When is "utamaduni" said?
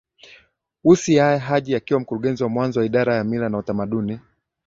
3.57-4.19